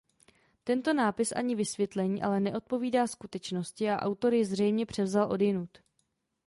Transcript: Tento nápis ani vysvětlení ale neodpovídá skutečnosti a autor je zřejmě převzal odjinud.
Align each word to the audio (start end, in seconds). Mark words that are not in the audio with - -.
Tento 0.63 0.93
nápis 0.93 1.31
ani 1.31 1.55
vysvětlení 1.55 2.21
ale 2.21 2.39
neodpovídá 2.39 3.07
skutečnosti 3.07 3.89
a 3.89 3.99
autor 4.01 4.33
je 4.33 4.45
zřejmě 4.45 4.85
převzal 4.85 5.31
odjinud. 5.31 5.69